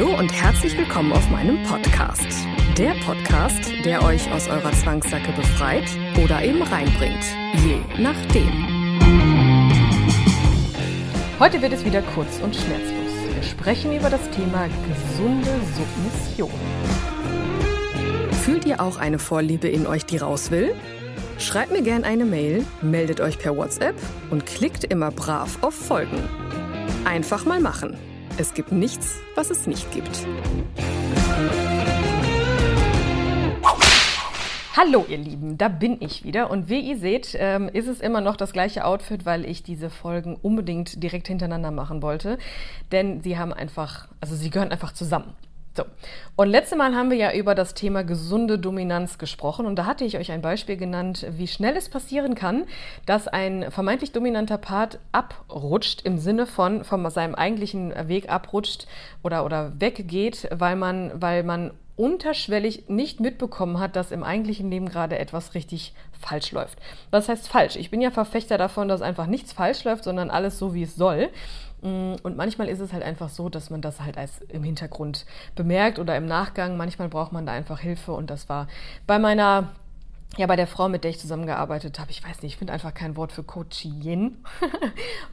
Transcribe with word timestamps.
Hallo 0.00 0.18
und 0.18 0.32
herzlich 0.32 0.74
willkommen 0.78 1.12
auf 1.12 1.28
meinem 1.28 1.62
Podcast. 1.64 2.26
Der 2.78 2.94
Podcast, 3.04 3.70
der 3.84 4.02
euch 4.02 4.32
aus 4.32 4.48
eurer 4.48 4.72
Zwangssacke 4.72 5.30
befreit 5.32 5.84
oder 6.24 6.42
eben 6.42 6.62
reinbringt. 6.62 7.22
Je 7.62 7.76
nachdem. 8.02 8.48
Heute 11.38 11.60
wird 11.60 11.74
es 11.74 11.84
wieder 11.84 12.00
kurz 12.00 12.40
und 12.42 12.56
schmerzlos. 12.56 13.12
Wir 13.34 13.42
sprechen 13.42 13.94
über 13.94 14.08
das 14.08 14.22
Thema 14.30 14.68
gesunde 14.88 15.50
Submission. 15.74 16.50
Fühlt 18.42 18.64
ihr 18.64 18.80
auch 18.80 18.96
eine 18.96 19.18
Vorliebe 19.18 19.68
in 19.68 19.86
euch, 19.86 20.06
die 20.06 20.16
raus 20.16 20.50
will? 20.50 20.74
Schreibt 21.36 21.72
mir 21.72 21.82
gerne 21.82 22.06
eine 22.06 22.24
Mail, 22.24 22.64
meldet 22.80 23.20
euch 23.20 23.38
per 23.38 23.54
WhatsApp 23.54 23.96
und 24.30 24.46
klickt 24.46 24.82
immer 24.82 25.10
brav 25.10 25.58
auf 25.60 25.74
Folgen. 25.74 26.26
Einfach 27.04 27.44
mal 27.44 27.60
machen. 27.60 27.98
Es 28.40 28.54
gibt 28.54 28.72
nichts, 28.72 29.20
was 29.34 29.50
es 29.50 29.66
nicht 29.66 29.92
gibt. 29.92 30.26
Hallo 34.74 35.04
ihr 35.10 35.18
Lieben, 35.18 35.58
da 35.58 35.68
bin 35.68 35.98
ich 36.00 36.24
wieder 36.24 36.48
und 36.48 36.70
wie 36.70 36.80
ihr 36.80 36.96
seht, 36.96 37.36
ähm, 37.38 37.68
ist 37.68 37.86
es 37.86 38.00
immer 38.00 38.22
noch 38.22 38.36
das 38.36 38.54
gleiche 38.54 38.86
Outfit, 38.86 39.26
weil 39.26 39.44
ich 39.44 39.62
diese 39.62 39.90
Folgen 39.90 40.36
unbedingt 40.36 41.02
direkt 41.02 41.28
hintereinander 41.28 41.70
machen 41.70 42.00
wollte, 42.00 42.38
denn 42.92 43.20
sie 43.20 43.36
haben 43.36 43.52
einfach, 43.52 44.08
also 44.22 44.34
sie 44.34 44.48
gehören 44.48 44.72
einfach 44.72 44.94
zusammen. 44.94 45.34
So. 45.74 45.84
Und 46.34 46.48
letzte 46.48 46.74
Mal 46.74 46.96
haben 46.96 47.10
wir 47.10 47.16
ja 47.16 47.32
über 47.32 47.54
das 47.54 47.74
Thema 47.74 48.02
gesunde 48.02 48.58
Dominanz 48.58 49.18
gesprochen 49.18 49.66
und 49.66 49.76
da 49.76 49.86
hatte 49.86 50.04
ich 50.04 50.18
euch 50.18 50.32
ein 50.32 50.42
Beispiel 50.42 50.76
genannt, 50.76 51.26
wie 51.30 51.46
schnell 51.46 51.76
es 51.76 51.88
passieren 51.88 52.34
kann, 52.34 52.64
dass 53.06 53.28
ein 53.28 53.70
vermeintlich 53.70 54.10
dominanter 54.10 54.58
Part 54.58 54.98
abrutscht 55.12 56.02
im 56.02 56.18
Sinne 56.18 56.46
von 56.46 56.82
von 56.82 57.08
seinem 57.10 57.36
eigentlichen 57.36 57.94
Weg 58.08 58.28
abrutscht 58.30 58.88
oder 59.22 59.44
oder 59.44 59.72
weggeht, 59.78 60.48
weil 60.50 60.74
man 60.74 61.12
weil 61.14 61.44
man 61.44 61.70
unterschwellig 62.00 62.88
nicht 62.88 63.20
mitbekommen 63.20 63.78
hat, 63.78 63.94
dass 63.94 64.10
im 64.10 64.24
eigentlichen 64.24 64.70
Leben 64.70 64.88
gerade 64.88 65.18
etwas 65.18 65.54
richtig 65.54 65.92
falsch 66.18 66.50
läuft. 66.50 66.78
Was 67.10 67.28
heißt 67.28 67.46
falsch? 67.46 67.76
Ich 67.76 67.90
bin 67.90 68.00
ja 68.00 68.10
Verfechter 68.10 68.56
davon, 68.56 68.88
dass 68.88 69.02
einfach 69.02 69.26
nichts 69.26 69.52
falsch 69.52 69.84
läuft, 69.84 70.04
sondern 70.04 70.30
alles 70.30 70.58
so, 70.58 70.74
wie 70.74 70.84
es 70.84 70.96
soll. 70.96 71.28
Mm, 71.82 72.14
und 72.22 72.36
manchmal 72.36 72.68
ist 72.68 72.80
es 72.80 72.92
halt 72.92 73.02
einfach 73.02 73.28
so, 73.28 73.48
dass 73.48 73.70
man 73.70 73.80
das 73.80 74.00
halt 74.00 74.18
als 74.18 74.40
im 74.48 74.62
Hintergrund 74.62 75.26
bemerkt 75.54 75.98
oder 75.98 76.16
im 76.16 76.26
Nachgang. 76.26 76.76
Manchmal 76.76 77.08
braucht 77.08 77.32
man 77.32 77.46
da 77.46 77.52
einfach 77.52 77.80
Hilfe. 77.80 78.12
Und 78.12 78.30
das 78.30 78.48
war 78.48 78.68
bei 79.06 79.18
meiner, 79.18 79.68
ja, 80.36 80.46
bei 80.46 80.56
der 80.56 80.66
Frau, 80.66 80.88
mit 80.88 81.04
der 81.04 81.10
ich 81.10 81.18
zusammengearbeitet 81.18 81.98
habe, 81.98 82.10
ich 82.10 82.22
weiß 82.22 82.42
nicht, 82.42 82.52
ich 82.52 82.58
finde 82.58 82.72
einfach 82.72 82.94
kein 82.94 83.16
Wort 83.16 83.32
für 83.32 83.42
Coaching. 83.42 84.36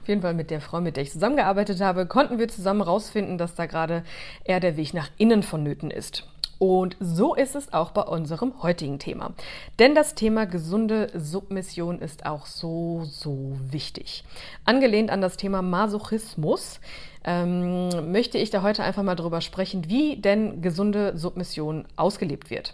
Auf 0.02 0.08
jeden 0.08 0.22
Fall 0.22 0.34
mit 0.34 0.50
der 0.50 0.62
Frau, 0.62 0.82
mit 0.82 0.96
der 0.96 1.04
ich 1.04 1.12
zusammengearbeitet 1.12 1.82
habe, 1.82 2.06
konnten 2.06 2.40
wir 2.40 2.48
zusammen 2.48 2.82
rausfinden, 2.82 3.38
dass 3.38 3.56
da 3.56 3.66
gerade 3.66 4.04
eher 4.44 4.60
der 4.60 4.78
Weg 4.78 4.94
nach 4.94 5.10
innen 5.18 5.44
vonnöten 5.44 5.92
ist. 5.92 6.28
Und 6.60 6.98
so 7.00 7.36
ist 7.36 7.56
es 7.56 7.74
auch 7.74 7.92
bei 7.92 8.02
unserem 8.02 8.62
heutigen 8.64 9.00
Thema. 9.00 9.34
Denn 9.80 9.94
das 9.94 10.16
Thema 10.16 10.46
gesunde 10.46 11.10
Submission 11.14 12.00
ist 12.00 12.26
auch 12.26 12.46
so, 12.46 13.04
so 13.06 13.58
wichtig. 13.70 14.24
Angelehnt 14.66 15.12
an 15.12 15.22
das 15.22 15.38
Thema 15.38 15.62
Masochismus 15.62 16.80
ähm, 17.24 18.12
möchte 18.12 18.38
ich 18.38 18.50
da 18.50 18.64
heute 18.64 18.84
einfach 18.84 19.04
mal 19.04 19.16
drüber 19.16 19.42
sprechen, 19.42 19.90
wie 19.90 20.16
denn 20.16 20.62
gesunde 20.62 21.18
Submission 21.18 21.86
ausgelebt 21.96 22.50
wird. 22.50 22.74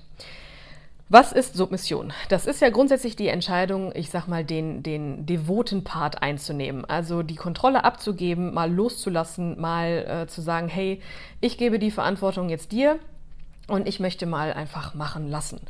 Was 1.09 1.31
ist 1.31 1.55
Submission? 1.55 2.13
Das 2.29 2.47
ist 2.47 2.61
ja 2.61 2.69
grundsätzlich 2.69 3.15
die 3.15 3.27
Entscheidung, 3.27 3.91
ich 3.93 4.09
sag 4.09 4.27
mal, 4.27 4.43
den, 4.43 4.81
den 4.81 5.25
devoten 5.25 5.83
Part 5.83 6.23
einzunehmen. 6.23 6.85
Also 6.85 7.21
die 7.21 7.35
Kontrolle 7.35 7.83
abzugeben, 7.83 8.53
mal 8.53 8.71
loszulassen, 8.71 9.59
mal 9.59 10.23
äh, 10.23 10.27
zu 10.27 10.41
sagen, 10.41 10.69
hey, 10.69 11.01
ich 11.39 11.57
gebe 11.57 11.77
die 11.77 11.91
Verantwortung 11.91 12.49
jetzt 12.49 12.71
dir 12.71 12.97
und 13.67 13.87
ich 13.87 13.99
möchte 14.01 14.25
mal 14.25 14.51
einfach 14.51 14.93
machen 14.93 15.29
lassen. 15.29 15.61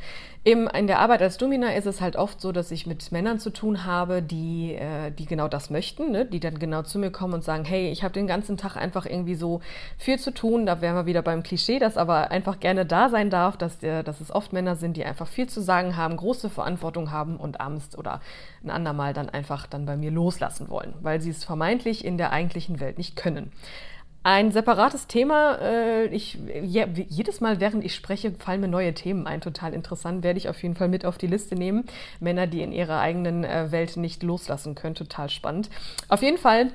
Im, 0.42 0.68
in 0.68 0.88
der 0.88 0.98
Arbeit 0.98 1.22
als 1.22 1.38
Domina 1.38 1.72
ist 1.74 1.86
es 1.86 2.00
halt 2.00 2.16
oft 2.16 2.40
so, 2.40 2.50
dass 2.50 2.70
ich 2.70 2.86
mit 2.86 3.12
Männern 3.12 3.38
zu 3.38 3.50
tun 3.50 3.84
habe, 3.84 4.20
die, 4.20 4.74
äh, 4.74 5.10
die 5.10 5.26
genau 5.26 5.48
das 5.48 5.70
möchten, 5.70 6.10
ne? 6.10 6.26
die 6.26 6.40
dann 6.40 6.58
genau 6.58 6.82
zu 6.82 6.98
mir 6.98 7.10
kommen 7.10 7.34
und 7.34 7.44
sagen, 7.44 7.64
hey, 7.64 7.90
ich 7.90 8.02
habe 8.02 8.12
den 8.12 8.26
ganzen 8.26 8.56
Tag 8.56 8.76
einfach 8.76 9.06
irgendwie 9.06 9.36
so 9.36 9.60
viel 9.96 10.18
zu 10.18 10.32
tun. 10.34 10.66
Da 10.66 10.80
wären 10.80 10.96
wir 10.96 11.06
wieder 11.06 11.22
beim 11.22 11.42
Klischee, 11.44 11.78
das 11.78 11.96
aber 11.96 12.30
einfach 12.30 12.60
gerne 12.60 12.84
da 12.84 13.08
sein 13.08 13.30
darf, 13.30 13.56
dass, 13.56 13.78
der, 13.78 14.02
dass 14.02 14.20
es 14.20 14.30
oft 14.30 14.52
Männer 14.52 14.74
sind, 14.76 14.96
die 14.96 15.04
einfach 15.04 15.28
viel 15.28 15.48
zu 15.48 15.62
sagen 15.62 15.96
haben, 15.96 16.16
große 16.16 16.50
Verantwortung 16.50 17.10
haben 17.10 17.36
und 17.36 17.60
abends 17.60 17.96
oder 17.96 18.20
ein 18.62 18.70
andermal 18.70 19.14
dann 19.14 19.30
einfach 19.30 19.66
dann 19.66 19.86
bei 19.86 19.96
mir 19.96 20.10
loslassen 20.10 20.68
wollen, 20.68 20.94
weil 21.00 21.20
sie 21.20 21.30
es 21.30 21.44
vermeintlich 21.44 22.04
in 22.04 22.18
der 22.18 22.32
eigentlichen 22.32 22.80
Welt 22.80 22.98
nicht 22.98 23.16
können. 23.16 23.52
Ein 24.24 24.52
separates 24.52 25.06
Thema. 25.06 25.58
Äh, 25.60 26.06
ich, 26.06 26.38
jedes 26.62 27.42
Mal, 27.42 27.60
während 27.60 27.84
ich 27.84 27.94
spreche, 27.94 28.32
fallen 28.32 28.62
mir 28.62 28.68
neue 28.68 28.94
Themen 28.94 29.26
ein. 29.26 29.42
Total 29.42 29.74
interessant. 29.74 30.24
Werde 30.24 30.38
ich 30.38 30.48
auf 30.48 30.62
jeden 30.62 30.74
Fall 30.74 30.88
mit 30.88 31.04
auf 31.04 31.18
die 31.18 31.26
Liste 31.26 31.56
nehmen. 31.56 31.84
Männer, 32.20 32.46
die 32.46 32.62
in 32.62 32.72
ihrer 32.72 33.00
eigenen 33.00 33.44
äh, 33.44 33.70
Welt 33.70 33.98
nicht 33.98 34.22
loslassen 34.22 34.74
können. 34.74 34.94
Total 34.94 35.28
spannend. 35.28 35.68
Auf 36.08 36.22
jeden 36.22 36.38
Fall 36.38 36.72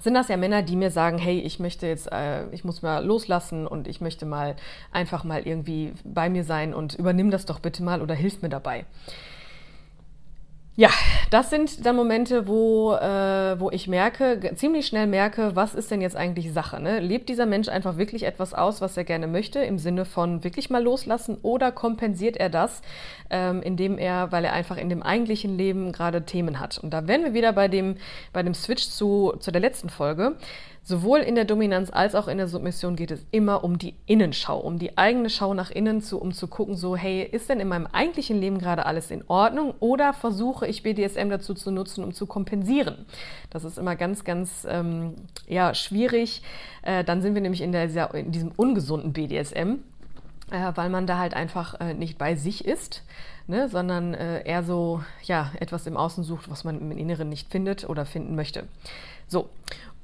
sind 0.00 0.14
das 0.14 0.28
ja 0.28 0.36
Männer, 0.36 0.62
die 0.62 0.76
mir 0.76 0.92
sagen, 0.92 1.18
hey, 1.18 1.40
ich 1.40 1.58
möchte 1.58 1.88
jetzt, 1.88 2.12
äh, 2.12 2.48
ich 2.52 2.62
muss 2.62 2.82
mal 2.82 3.04
loslassen 3.04 3.66
und 3.66 3.88
ich 3.88 4.00
möchte 4.00 4.24
mal 4.24 4.54
einfach 4.92 5.24
mal 5.24 5.42
irgendwie 5.44 5.92
bei 6.04 6.30
mir 6.30 6.44
sein 6.44 6.72
und 6.72 6.94
übernimm 6.94 7.32
das 7.32 7.46
doch 7.46 7.58
bitte 7.58 7.82
mal 7.82 8.00
oder 8.00 8.14
hilf 8.14 8.42
mir 8.42 8.48
dabei. 8.48 8.84
Ja, 10.78 10.90
das 11.30 11.48
sind 11.48 11.86
dann 11.86 11.96
Momente, 11.96 12.46
wo, 12.46 12.92
äh, 12.92 13.58
wo 13.58 13.70
ich 13.70 13.88
merke, 13.88 14.52
ziemlich 14.56 14.86
schnell 14.86 15.06
merke, 15.06 15.56
was 15.56 15.74
ist 15.74 15.90
denn 15.90 16.02
jetzt 16.02 16.16
eigentlich 16.16 16.52
Sache? 16.52 16.82
Ne? 16.82 17.00
Lebt 17.00 17.30
dieser 17.30 17.46
Mensch 17.46 17.68
einfach 17.68 17.96
wirklich 17.96 18.24
etwas 18.24 18.52
aus, 18.52 18.82
was 18.82 18.94
er 18.94 19.04
gerne 19.04 19.26
möchte, 19.26 19.60
im 19.60 19.78
Sinne 19.78 20.04
von 20.04 20.44
wirklich 20.44 20.68
mal 20.68 20.82
loslassen, 20.82 21.38
oder 21.40 21.72
kompensiert 21.72 22.36
er 22.36 22.50
das, 22.50 22.82
ähm, 23.30 23.62
indem 23.62 23.96
er, 23.96 24.32
weil 24.32 24.44
er 24.44 24.52
einfach 24.52 24.76
in 24.76 24.90
dem 24.90 25.02
eigentlichen 25.02 25.56
Leben 25.56 25.92
gerade 25.92 26.26
Themen 26.26 26.60
hat? 26.60 26.76
Und 26.76 26.90
da 26.90 27.08
wären 27.08 27.24
wir 27.24 27.32
wieder 27.32 27.54
bei 27.54 27.68
dem, 27.68 27.96
bei 28.34 28.42
dem 28.42 28.52
Switch 28.52 28.90
zu, 28.90 29.32
zu 29.40 29.50
der 29.50 29.62
letzten 29.62 29.88
Folge. 29.88 30.36
Sowohl 30.88 31.18
in 31.18 31.34
der 31.34 31.44
Dominanz 31.44 31.90
als 31.90 32.14
auch 32.14 32.28
in 32.28 32.38
der 32.38 32.46
Submission 32.46 32.94
geht 32.94 33.10
es 33.10 33.26
immer 33.32 33.64
um 33.64 33.76
die 33.76 33.96
Innenschau, 34.06 34.60
um 34.60 34.78
die 34.78 34.96
eigene 34.96 35.30
Schau 35.30 35.52
nach 35.52 35.72
innen, 35.72 36.00
zu, 36.00 36.16
um 36.16 36.30
zu 36.30 36.46
gucken, 36.46 36.76
so, 36.76 36.94
hey, 36.94 37.24
ist 37.24 37.50
denn 37.50 37.58
in 37.58 37.66
meinem 37.66 37.88
eigentlichen 37.88 38.40
Leben 38.40 38.58
gerade 38.58 38.86
alles 38.86 39.10
in 39.10 39.24
Ordnung 39.26 39.74
oder 39.80 40.12
versuche 40.12 40.68
ich 40.68 40.84
BDSM 40.84 41.28
dazu 41.28 41.54
zu 41.54 41.72
nutzen, 41.72 42.04
um 42.04 42.12
zu 42.12 42.26
kompensieren? 42.26 43.04
Das 43.50 43.64
ist 43.64 43.78
immer 43.78 43.96
ganz, 43.96 44.22
ganz 44.22 44.64
ähm, 44.70 45.16
ja, 45.48 45.74
schwierig. 45.74 46.42
Äh, 46.82 47.02
dann 47.02 47.20
sind 47.20 47.34
wir 47.34 47.42
nämlich 47.42 47.62
in, 47.62 47.72
der, 47.72 48.14
in 48.14 48.30
diesem 48.30 48.52
ungesunden 48.52 49.12
BDSM, 49.12 49.80
äh, 50.52 50.70
weil 50.76 50.88
man 50.88 51.08
da 51.08 51.18
halt 51.18 51.34
einfach 51.34 51.80
äh, 51.80 51.94
nicht 51.94 52.16
bei 52.16 52.36
sich 52.36 52.64
ist. 52.64 53.02
Ne, 53.48 53.68
sondern 53.68 54.12
äh, 54.12 54.42
eher 54.42 54.64
so 54.64 55.04
ja 55.22 55.52
etwas 55.60 55.86
im 55.86 55.96
Außen 55.96 56.24
sucht, 56.24 56.50
was 56.50 56.64
man 56.64 56.80
im 56.80 56.90
Inneren 56.90 57.28
nicht 57.28 57.48
findet 57.48 57.88
oder 57.88 58.04
finden 58.04 58.34
möchte. 58.34 58.64
So 59.28 59.50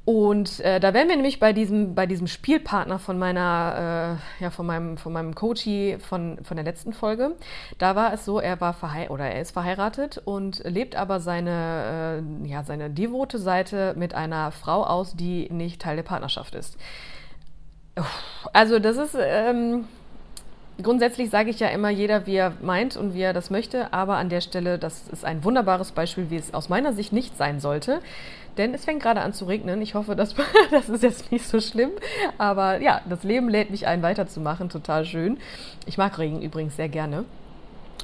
und 0.04 0.58
äh, 0.60 0.80
da 0.80 0.94
wären 0.94 1.08
wir 1.08 1.14
nämlich 1.14 1.38
bei 1.38 1.52
diesem, 1.52 1.94
bei 1.94 2.06
diesem 2.06 2.26
Spielpartner 2.26 2.98
von 2.98 3.20
meiner, 3.20 4.18
äh, 4.40 4.42
ja, 4.42 4.50
von 4.50 4.66
meinem, 4.66 4.96
von 4.96 5.12
meinem 5.12 5.36
Coachie 5.36 5.96
von, 6.00 6.38
von 6.42 6.56
der 6.56 6.64
letzten 6.64 6.92
Folge. 6.92 7.36
Da 7.78 7.94
war 7.94 8.12
es 8.12 8.24
so, 8.24 8.40
er 8.40 8.60
war 8.60 8.72
verheiratet 8.72 9.12
oder 9.12 9.26
er 9.26 9.40
ist 9.40 9.52
verheiratet 9.52 10.20
und 10.24 10.62
lebt 10.64 10.96
aber 10.96 11.20
seine, 11.20 12.24
äh, 12.44 12.48
ja, 12.48 12.64
seine 12.64 12.90
devote 12.90 13.38
Seite 13.38 13.94
mit 13.96 14.12
einer 14.12 14.50
Frau 14.50 14.82
aus, 14.82 15.14
die 15.14 15.48
nicht 15.52 15.80
Teil 15.80 15.94
der 15.94 16.02
Partnerschaft 16.02 16.56
ist. 16.56 16.76
Also 18.52 18.80
das 18.80 18.96
ist, 18.96 19.16
ähm, 19.20 19.84
grundsätzlich 20.80 21.30
sage 21.30 21.50
ich 21.50 21.60
ja 21.60 21.68
immer, 21.68 21.90
jeder 21.90 22.26
wie 22.26 22.36
er 22.36 22.52
meint 22.62 22.96
und 22.96 23.14
wie 23.14 23.22
er 23.22 23.32
das 23.32 23.50
möchte, 23.50 23.92
aber 23.92 24.16
an 24.16 24.28
der 24.28 24.40
Stelle, 24.40 24.78
das 24.78 25.08
ist 25.08 25.24
ein 25.24 25.44
wunderbares 25.44 25.92
Beispiel, 25.92 26.30
wie 26.30 26.36
es 26.36 26.54
aus 26.54 26.68
meiner 26.68 26.92
Sicht 26.92 27.12
nicht 27.12 27.36
sein 27.36 27.60
sollte. 27.60 28.00
Denn 28.58 28.74
es 28.74 28.84
fängt 28.84 29.02
gerade 29.02 29.22
an 29.22 29.32
zu 29.32 29.46
regnen. 29.46 29.80
Ich 29.80 29.94
hoffe, 29.94 30.14
das, 30.14 30.34
das 30.70 30.88
ist 30.88 31.02
jetzt 31.02 31.32
nicht 31.32 31.46
so 31.46 31.60
schlimm. 31.60 31.90
Aber 32.38 32.80
ja, 32.80 33.00
das 33.08 33.22
Leben 33.22 33.48
lädt 33.48 33.70
mich 33.70 33.86
ein, 33.86 34.02
weiterzumachen. 34.02 34.68
Total 34.68 35.04
schön. 35.04 35.38
Ich 35.86 35.96
mag 35.96 36.18
Regen 36.18 36.42
übrigens 36.42 36.76
sehr 36.76 36.88
gerne. 36.88 37.24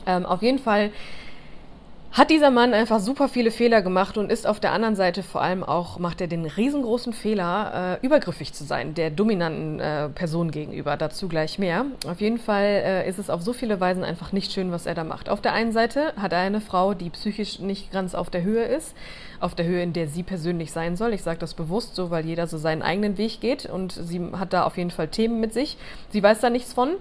Ähm, 0.06 0.24
auf 0.24 0.42
jeden 0.42 0.58
Fall 0.58 0.90
hat 2.10 2.30
dieser 2.30 2.50
Mann 2.50 2.72
einfach 2.72 3.00
super 3.00 3.28
viele 3.28 3.50
Fehler 3.50 3.82
gemacht 3.82 4.16
und 4.16 4.32
ist 4.32 4.46
auf 4.46 4.60
der 4.60 4.72
anderen 4.72 4.96
Seite 4.96 5.22
vor 5.22 5.42
allem 5.42 5.62
auch, 5.62 5.98
macht 5.98 6.20
er 6.20 6.26
den 6.26 6.46
riesengroßen 6.46 7.12
Fehler, 7.12 7.98
äh, 8.02 8.06
übergriffig 8.06 8.54
zu 8.54 8.64
sein, 8.64 8.94
der 8.94 9.10
dominanten 9.10 9.78
äh, 9.78 10.08
Person 10.08 10.50
gegenüber. 10.50 10.96
Dazu 10.96 11.28
gleich 11.28 11.58
mehr. 11.58 11.84
Auf 12.06 12.20
jeden 12.20 12.38
Fall 12.38 12.64
äh, 12.64 13.08
ist 13.08 13.18
es 13.18 13.28
auf 13.28 13.42
so 13.42 13.52
viele 13.52 13.78
Weisen 13.78 14.04
einfach 14.04 14.32
nicht 14.32 14.52
schön, 14.52 14.72
was 14.72 14.86
er 14.86 14.94
da 14.94 15.04
macht. 15.04 15.28
Auf 15.28 15.42
der 15.42 15.52
einen 15.52 15.72
Seite 15.72 16.14
hat 16.16 16.32
er 16.32 16.38
eine 16.38 16.62
Frau, 16.62 16.94
die 16.94 17.10
psychisch 17.10 17.58
nicht 17.58 17.92
ganz 17.92 18.14
auf 18.14 18.30
der 18.30 18.42
Höhe 18.42 18.64
ist, 18.64 18.94
auf 19.40 19.54
der 19.54 19.66
Höhe, 19.66 19.82
in 19.82 19.92
der 19.92 20.08
sie 20.08 20.22
persönlich 20.22 20.72
sein 20.72 20.96
soll. 20.96 21.12
Ich 21.12 21.22
sage 21.22 21.38
das 21.38 21.54
bewusst 21.54 21.94
so, 21.94 22.10
weil 22.10 22.24
jeder 22.24 22.46
so 22.46 22.56
seinen 22.56 22.82
eigenen 22.82 23.18
Weg 23.18 23.40
geht 23.40 23.66
und 23.66 23.92
sie 23.92 24.20
hat 24.32 24.54
da 24.54 24.64
auf 24.64 24.78
jeden 24.78 24.90
Fall 24.90 25.08
Themen 25.08 25.40
mit 25.40 25.52
sich. 25.52 25.76
Sie 26.10 26.22
weiß 26.22 26.40
da 26.40 26.48
nichts 26.48 26.72
von. 26.72 26.96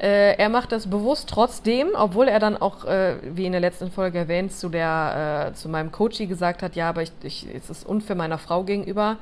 Äh, 0.00 0.36
er 0.36 0.48
macht 0.48 0.70
das 0.70 0.88
bewusst 0.88 1.28
trotzdem, 1.28 1.88
obwohl 1.94 2.28
er 2.28 2.38
dann 2.38 2.56
auch, 2.56 2.84
äh, 2.84 3.16
wie 3.22 3.46
in 3.46 3.52
der 3.52 3.60
letzten 3.60 3.90
Folge 3.90 4.18
erwähnt, 4.18 4.52
zu, 4.52 4.68
der, 4.68 5.48
äh, 5.50 5.54
zu 5.54 5.68
meinem 5.68 5.90
Coachie 5.90 6.26
gesagt 6.26 6.62
hat, 6.62 6.76
ja, 6.76 6.88
aber 6.88 7.02
ich, 7.02 7.10
ich, 7.22 7.46
es 7.52 7.68
ist 7.68 7.86
unfair 7.86 8.14
meiner 8.14 8.38
Frau 8.38 8.62
gegenüber. 8.62 9.16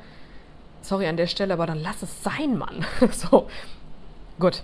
Sorry 0.82 1.06
an 1.06 1.16
der 1.16 1.26
Stelle, 1.28 1.54
aber 1.54 1.66
dann 1.66 1.80
lass 1.80 2.02
es 2.02 2.22
sein, 2.22 2.58
Mann. 2.58 2.84
so, 3.10 3.48
gut. 4.38 4.62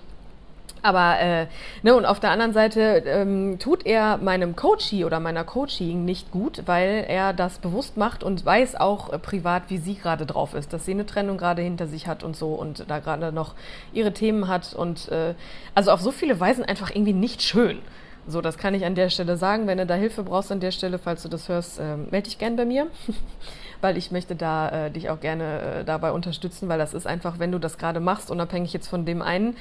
Aber, 0.83 1.19
äh, 1.21 1.47
ne, 1.83 1.95
und 1.95 2.05
auf 2.05 2.19
der 2.19 2.31
anderen 2.31 2.53
Seite 2.53 3.05
ähm, 3.07 3.59
tut 3.61 3.87
er 3.87 4.17
meinem 4.17 4.57
Coachie 4.57 5.05
oder 5.05 5.21
meiner 5.21 5.45
Coachie 5.45 5.95
nicht 5.95 6.33
gut, 6.33 6.63
weil 6.67 7.05
er 7.07 7.33
das 7.33 7.59
bewusst 7.59 7.97
macht 7.97 8.25
und 8.25 8.45
weiß 8.45 8.77
auch 8.77 9.13
äh, 9.13 9.19
privat, 9.19 9.65
wie 9.69 9.79
sie 9.79 9.95
gerade 9.95 10.27
drauf 10.27 10.55
ist, 10.55 10.73
dass 10.73 10.85
sie 10.85 10.91
eine 10.91 11.07
Trennung 11.07 11.39
gerade 11.39 11.63
hinter 11.63 11.87
sich 11.87 12.09
hat 12.09 12.25
und 12.25 12.37
so 12.37 12.55
und 12.55 12.85
da 12.89 12.99
gerade 12.99 13.33
noch 13.33 13.55
ihre 13.93 14.13
Themen 14.13 14.49
hat 14.49 14.75
und 14.75 15.09
äh, 15.11 15.35
also 15.75 15.93
auf 15.93 16.01
so 16.01 16.11
viele 16.11 16.41
Weisen 16.41 16.65
einfach 16.65 16.91
irgendwie 16.91 17.13
nicht 17.13 17.43
schön. 17.43 17.79
So, 18.27 18.41
das 18.41 18.59
kann 18.59 18.75
ich 18.75 18.85
an 18.85 18.95
der 18.95 19.11
Stelle 19.11 19.37
sagen. 19.37 19.67
Wenn 19.67 19.79
du 19.79 19.87
da 19.87 19.95
Hilfe 19.95 20.23
brauchst 20.23 20.53
an 20.53 20.61
der 20.61 20.71
Stelle, 20.71 20.99
falls 20.99 21.23
du 21.23 21.29
das 21.29 21.49
hörst, 21.49 21.79
äh, 21.79 21.97
melde 21.97 22.23
dich 22.23 22.39
gern 22.39 22.57
bei 22.57 22.65
mir. 22.65 22.87
weil 23.83 23.99
ich 23.99 24.11
möchte 24.13 24.35
da 24.35 24.87
äh, 24.87 24.91
dich 24.91 25.11
auch 25.11 25.21
gerne 25.21 25.61
äh, 25.61 25.85
dabei 25.85 26.13
unterstützen, 26.13 26.69
weil 26.69 26.79
das 26.79 26.95
ist 26.95 27.07
einfach, 27.07 27.39
wenn 27.39 27.53
du 27.53 27.59
das 27.59 27.77
gerade 27.79 28.01
machst, 28.01 28.31
unabhängig 28.31 28.73
jetzt 28.73 28.89
von 28.89 29.05
dem 29.05 29.21
einen, 29.21 29.57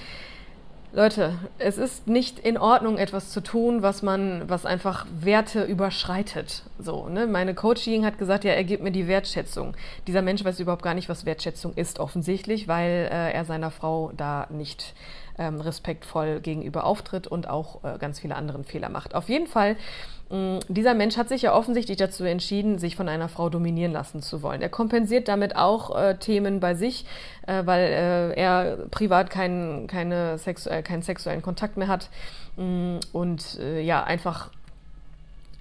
Leute, 0.94 1.36
es 1.58 1.78
ist 1.78 2.08
nicht 2.08 2.38
in 2.38 2.58
Ordnung, 2.58 2.98
etwas 2.98 3.30
zu 3.30 3.40
tun, 3.40 3.82
was 3.82 4.02
man, 4.02 4.50
was 4.50 4.66
einfach 4.66 5.06
Werte 5.22 5.64
überschreitet. 5.64 6.64
So, 6.80 7.08
ne? 7.08 7.28
Meine 7.28 7.56
Coaching 7.56 8.06
hat 8.06 8.18
gesagt, 8.18 8.44
ja, 8.44 8.52
er 8.52 8.66
gibt 8.66 8.84
mir 8.84 8.92
die 8.92 9.08
Wertschätzung. 9.08 9.74
Dieser 10.06 10.22
Mensch 10.22 10.44
weiß 10.44 10.60
überhaupt 10.60 10.84
gar 10.84 10.94
nicht, 10.94 11.08
was 11.08 11.26
Wertschätzung 11.26 11.74
ist, 11.76 12.00
offensichtlich, 12.00 12.68
weil 12.68 13.08
äh, 13.10 13.32
er 13.32 13.46
seiner 13.46 13.72
Frau 13.72 14.12
da 14.18 14.48
nicht 14.50 14.94
ähm, 15.38 15.62
respektvoll 15.62 16.42
gegenüber 16.42 16.84
auftritt 16.84 17.26
und 17.26 17.50
auch 17.50 17.86
äh, 17.86 17.98
ganz 17.98 18.20
viele 18.20 18.36
andere 18.36 18.62
Fehler 18.66 18.90
macht. 18.90 19.16
Auf 19.16 19.30
jeden 19.30 19.48
Fall 19.48 19.78
dieser 20.70 20.94
Mensch 20.94 21.18
hat 21.18 21.28
sich 21.28 21.42
ja 21.42 21.54
offensichtlich 21.54 21.98
dazu 21.98 22.24
entschieden, 22.24 22.80
sich 22.80 22.96
von 22.96 23.10
einer 23.10 23.28
Frau 23.28 23.50
dominieren 23.50 23.92
lassen 23.92 24.22
zu 24.22 24.42
wollen. 24.42 24.62
Er 24.62 24.70
kompensiert 24.70 25.28
damit 25.28 25.58
auch 25.58 25.94
äh, 25.94 26.16
Themen 26.16 26.62
bei 26.62 26.74
sich, 26.74 27.06
äh, 27.48 27.66
weil 27.66 27.82
äh, 27.82 28.34
er 28.40 28.78
privat 28.92 29.30
keinen, 29.30 29.88
keine 29.88 30.38
Sexu 30.38 30.70
äh, 30.70 30.84
keinen 30.84 31.02
sexuellen 31.02 31.42
Kontakt 31.42 31.76
mehr 31.76 31.90
hat 31.90 32.10
mm, 32.56 33.00
und 33.12 33.60
äh, 33.60 33.82
ja, 33.82 34.04
einfach 34.04 34.52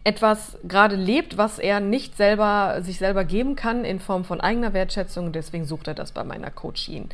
etwas 0.05 0.57
gerade 0.63 0.95
lebt, 0.95 1.37
was 1.37 1.59
er 1.59 1.81
nicht 1.81 2.17
selber 2.17 2.79
sich 2.81 2.99
selber 2.99 3.25
geben 3.25 3.57
kann 3.57 3.85
in 3.85 3.99
Form 3.99 4.25
von 4.25 4.41
eigener 4.41 4.73
Wertschätzung. 4.73 5.33
Deswegen 5.33 5.65
sucht 5.65 5.89
er 5.89 5.95
das 5.95 6.13
bei 6.13 6.23
meiner 6.23 6.51
Coachin. 6.51 7.09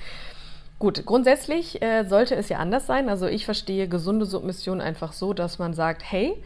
Gut, 0.78 1.06
grundsätzlich 1.06 1.80
äh, 1.80 2.04
sollte 2.04 2.36
es 2.36 2.50
ja 2.50 2.58
anders 2.58 2.86
sein. 2.86 3.08
Also 3.08 3.26
ich 3.26 3.46
verstehe 3.46 3.88
gesunde 3.88 4.26
Submission 4.26 4.82
einfach 4.82 5.14
so, 5.14 5.32
dass 5.32 5.58
man 5.58 5.72
sagt, 5.72 6.02
hey, 6.04 6.36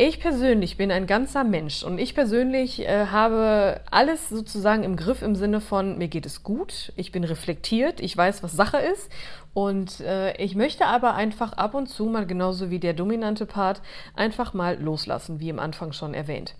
ich 0.00 0.20
persönlich 0.20 0.76
bin 0.76 0.92
ein 0.92 1.08
ganzer 1.08 1.42
Mensch 1.42 1.82
und 1.82 1.98
ich 1.98 2.14
persönlich 2.14 2.86
äh, 2.86 3.06
habe 3.06 3.80
alles 3.90 4.28
sozusagen 4.28 4.84
im 4.84 4.94
Griff 4.94 5.22
im 5.22 5.34
Sinne 5.34 5.60
von, 5.60 5.98
mir 5.98 6.06
geht 6.06 6.24
es 6.24 6.44
gut, 6.44 6.92
ich 6.94 7.10
bin 7.10 7.24
reflektiert, 7.24 8.00
ich 8.00 8.16
weiß, 8.16 8.44
was 8.44 8.52
Sache 8.52 8.78
ist 8.78 9.10
und 9.54 9.98
äh, 10.00 10.36
ich 10.36 10.54
möchte 10.54 10.86
aber 10.86 11.14
einfach 11.14 11.52
ab 11.54 11.74
und 11.74 11.88
zu 11.88 12.04
mal 12.04 12.26
genauso 12.26 12.70
wie 12.70 12.78
der 12.78 12.92
dominante 12.92 13.44
Part 13.44 13.82
einfach 14.14 14.54
mal 14.54 14.80
loslassen, 14.80 15.40
wie 15.40 15.48
im 15.48 15.58
Anfang 15.58 15.92
schon 15.92 16.14
erwähnt. 16.14 16.54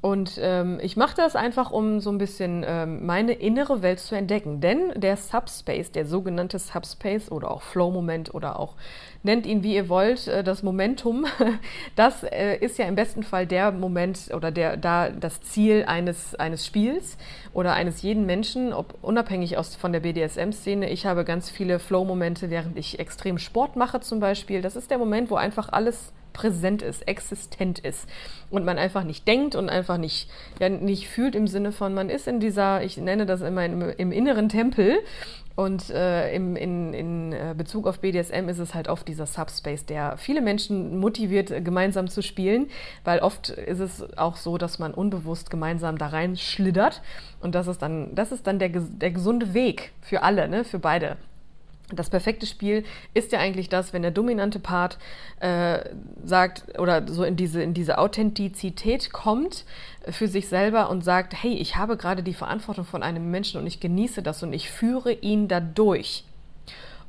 Und 0.00 0.38
ähm, 0.40 0.78
ich 0.80 0.96
mache 0.96 1.16
das 1.16 1.34
einfach, 1.34 1.72
um 1.72 1.98
so 1.98 2.10
ein 2.10 2.18
bisschen 2.18 2.64
ähm, 2.64 3.04
meine 3.04 3.32
innere 3.32 3.82
Welt 3.82 3.98
zu 3.98 4.14
entdecken. 4.14 4.60
Denn 4.60 4.92
der 4.94 5.16
Subspace, 5.16 5.90
der 5.90 6.06
sogenannte 6.06 6.60
Subspace 6.60 7.32
oder 7.32 7.50
auch 7.50 7.62
Flow-Moment 7.62 8.32
oder 8.32 8.60
auch 8.60 8.76
nennt 9.24 9.44
ihn 9.44 9.64
wie 9.64 9.74
ihr 9.74 9.88
wollt, 9.88 10.28
äh, 10.28 10.44
das 10.44 10.62
Momentum, 10.62 11.26
das 11.96 12.22
äh, 12.22 12.58
ist 12.58 12.78
ja 12.78 12.84
im 12.84 12.94
besten 12.94 13.24
Fall 13.24 13.48
der 13.48 13.72
Moment 13.72 14.30
oder 14.32 14.52
der, 14.52 14.76
da 14.76 15.10
das 15.10 15.40
Ziel 15.40 15.84
eines, 15.88 16.36
eines 16.36 16.64
Spiels 16.64 17.18
oder 17.52 17.72
eines 17.72 18.00
jeden 18.02 18.24
Menschen, 18.24 18.72
ob 18.72 18.94
unabhängig 19.02 19.58
aus, 19.58 19.74
von 19.74 19.92
der 19.92 20.00
BDSM-Szene. 20.00 20.90
Ich 20.90 21.06
habe 21.06 21.24
ganz 21.24 21.50
viele 21.50 21.80
Flow-Momente, 21.80 22.50
während 22.50 22.78
ich 22.78 23.00
extrem 23.00 23.38
Sport 23.38 23.74
mache 23.74 23.98
zum 23.98 24.20
Beispiel. 24.20 24.62
Das 24.62 24.76
ist 24.76 24.92
der 24.92 24.98
Moment, 24.98 25.28
wo 25.28 25.34
einfach 25.34 25.70
alles 25.70 26.12
präsent 26.38 26.82
ist, 26.82 27.08
existent 27.08 27.80
ist. 27.80 28.08
Und 28.48 28.64
man 28.64 28.78
einfach 28.78 29.02
nicht 29.02 29.26
denkt 29.26 29.56
und 29.56 29.68
einfach 29.68 29.98
nicht, 29.98 30.30
ja, 30.60 30.68
nicht 30.68 31.08
fühlt 31.08 31.34
im 31.34 31.48
Sinne 31.48 31.72
von, 31.72 31.94
man 31.94 32.10
ist 32.10 32.28
in 32.28 32.38
dieser, 32.38 32.82
ich 32.84 32.96
nenne 32.96 33.26
das 33.26 33.40
immer 33.40 33.64
im, 33.64 33.82
im 33.82 34.12
inneren 34.12 34.48
Tempel. 34.48 34.98
Und 35.56 35.90
äh, 35.90 36.32
im, 36.32 36.54
in, 36.54 36.94
in 36.94 37.32
äh, 37.32 37.52
Bezug 37.58 37.88
auf 37.88 37.98
BDSM 37.98 38.48
ist 38.48 38.60
es 38.60 38.74
halt 38.74 38.86
oft 38.86 39.08
dieser 39.08 39.26
Subspace, 39.26 39.86
der 39.86 40.16
viele 40.16 40.40
Menschen 40.40 41.00
motiviert, 41.00 41.52
gemeinsam 41.64 42.06
zu 42.06 42.22
spielen, 42.22 42.68
weil 43.02 43.18
oft 43.18 43.48
ist 43.48 43.80
es 43.80 44.16
auch 44.16 44.36
so, 44.36 44.56
dass 44.56 44.78
man 44.78 44.94
unbewusst 44.94 45.50
gemeinsam 45.50 45.98
da 45.98 46.06
rein 46.06 46.36
schlittert 46.36 47.02
und 47.40 47.56
das 47.56 47.66
ist 47.66 47.82
dann, 47.82 48.14
das 48.14 48.30
ist 48.30 48.46
dann 48.46 48.60
der, 48.60 48.68
der 48.68 49.10
gesunde 49.10 49.52
Weg 49.52 49.90
für 50.00 50.22
alle, 50.22 50.48
ne, 50.48 50.62
für 50.62 50.78
beide. 50.78 51.16
Das 51.90 52.10
perfekte 52.10 52.44
Spiel 52.44 52.84
ist 53.14 53.32
ja 53.32 53.38
eigentlich 53.38 53.70
das, 53.70 53.94
wenn 53.94 54.02
der 54.02 54.10
dominante 54.10 54.58
Part 54.58 54.98
äh, 55.40 55.80
sagt 56.22 56.78
oder 56.78 57.08
so 57.08 57.24
in 57.24 57.36
diese, 57.36 57.62
in 57.62 57.72
diese 57.72 57.96
Authentizität 57.98 59.10
kommt 59.10 59.64
für 60.10 60.28
sich 60.28 60.48
selber 60.48 60.90
und 60.90 61.02
sagt, 61.02 61.34
hey, 61.42 61.54
ich 61.54 61.76
habe 61.76 61.96
gerade 61.96 62.22
die 62.22 62.34
Verantwortung 62.34 62.84
von 62.84 63.02
einem 63.02 63.30
Menschen 63.30 63.58
und 63.60 63.66
ich 63.66 63.80
genieße 63.80 64.22
das 64.22 64.42
und 64.42 64.52
ich 64.52 64.70
führe 64.70 65.12
ihn 65.12 65.48
dadurch. 65.48 66.24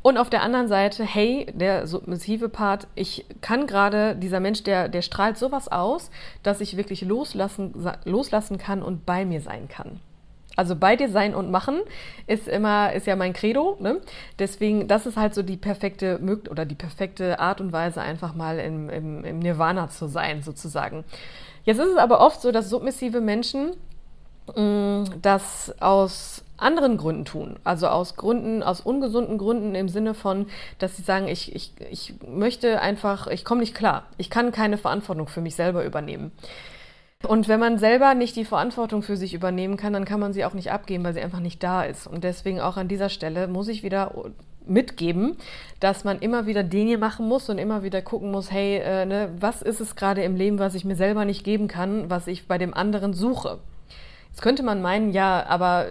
Und 0.02 0.18
auf 0.18 0.30
der 0.30 0.44
anderen 0.44 0.70
Seite, 0.70 1.04
hey, 1.04 1.48
der 1.54 1.86
submissive 1.86 2.48
Part, 2.48 2.88
ich 2.96 3.26
kann 3.42 3.68
gerade, 3.68 4.16
dieser 4.16 4.40
Mensch, 4.40 4.64
der, 4.64 4.88
der 4.88 5.02
strahlt 5.02 5.38
sowas 5.38 5.68
aus, 5.68 6.10
dass 6.42 6.62
ich 6.62 6.78
wirklich 6.78 7.02
loslassen, 7.02 7.74
loslassen 8.06 8.58
kann 8.58 8.82
und 8.82 9.06
bei 9.06 9.26
mir 9.26 9.42
sein 9.42 9.68
kann. 9.68 10.00
Also 10.60 10.76
bei 10.76 10.98
dir 10.98 11.08
sein 11.08 11.36
und 11.36 11.52
machen 11.52 11.80
ist 12.28 12.50
immer, 12.50 12.92
ist 12.92 13.08
ja 13.08 13.16
mein 13.16 13.32
Credo. 13.32 13.78
Ne? 13.80 14.02
Deswegen, 14.40 14.90
das 14.90 15.06
ist 15.06 15.16
halt 15.16 15.34
so 15.34 15.42
die 15.42 15.56
perfekte 15.56 16.20
oder 16.50 16.66
die 16.66 16.76
perfekte 16.76 17.40
Art 17.40 17.62
und 17.62 17.72
Weise, 17.72 18.02
einfach 18.02 18.36
mal 18.36 18.60
im, 18.60 18.90
im, 18.90 19.24
im 19.24 19.40
Nirvana 19.40 19.88
zu 19.88 20.08
sein, 20.08 20.44
sozusagen. 20.44 21.06
Jetzt 21.64 21.80
ist 21.80 21.92
es 21.92 21.98
aber 21.98 22.20
oft 22.20 22.42
so, 22.42 22.52
dass 22.52 22.70
submissive 22.70 23.22
Menschen 23.22 23.78
mh, 24.54 24.62
mm, 24.62 25.22
das 25.22 25.74
aus 25.80 26.44
anderen 26.58 26.98
Gründen 26.98 27.24
tun. 27.24 27.56
Also 27.64 27.88
aus 27.88 28.18
Gründen, 28.18 28.62
aus 28.62 28.82
ungesunden 28.82 29.38
Gründen 29.38 29.76
im 29.76 29.88
Sinne 29.88 30.14
von, 30.14 30.48
dass 30.78 30.98
sie 30.98 31.04
sagen, 31.04 31.30
ich, 31.30 31.56
ich, 31.56 31.72
ich 31.90 32.16
möchte 32.28 32.82
einfach, 32.82 33.28
ich 33.28 33.46
komme 33.46 33.62
nicht 33.62 33.76
klar. 33.76 34.08
Ich 34.18 34.30
kann 34.30 34.52
keine 34.52 34.78
Verantwortung 34.78 35.28
für 35.30 35.40
mich 35.40 35.56
selber 35.56 35.86
übernehmen. 35.86 36.34
Und 37.28 37.50
wenn 37.50 37.60
man 37.60 37.78
selber 37.78 38.16
nicht 38.16 38.38
die 38.38 38.46
Verantwortung 38.46 39.02
für 39.02 39.18
sich 39.18 39.34
übernehmen 39.34 39.76
kann, 39.76 39.92
dann 39.92 40.06
kann 40.06 40.22
man 40.22 40.32
sie 40.32 40.46
auch 40.46 40.54
nicht 40.54 40.72
abgeben, 40.72 41.04
weil 41.04 41.14
sie 41.14 41.20
einfach 41.20 41.42
nicht 41.42 41.62
da 41.62 41.84
ist. 41.84 42.08
Und 42.08 42.24
deswegen 42.24 42.62
auch 42.62 42.78
an 42.78 42.88
dieser 42.88 43.10
Stelle 43.10 43.50
muss 43.50 43.68
ich 43.68 43.84
wieder 43.84 44.14
mitgeben, 44.66 45.36
dass 45.82 46.06
man 46.06 46.20
immer 46.20 46.46
wieder 46.46 46.64
Dinge 46.64 46.98
machen 46.98 47.28
muss 47.28 47.50
und 47.50 47.58
immer 47.58 47.84
wieder 47.84 48.02
gucken 48.02 48.32
muss, 48.32 48.52
hey, 48.52 48.78
äh, 48.78 49.06
ne, 49.06 49.34
was 49.38 49.62
ist 49.62 49.82
es 49.82 49.98
gerade 49.98 50.24
im 50.24 50.36
Leben, 50.38 50.60
was 50.60 50.76
ich 50.76 50.86
mir 50.86 50.96
selber 50.96 51.26
nicht 51.26 51.44
geben 51.44 51.68
kann, 51.68 52.10
was 52.10 52.28
ich 52.28 52.48
bei 52.48 52.58
dem 52.58 52.74
anderen 52.74 53.14
suche. 53.14 53.60
Jetzt 54.30 54.42
könnte 54.42 54.64
man 54.64 54.82
meinen, 54.82 55.12
ja, 55.12 55.46
aber 55.46 55.88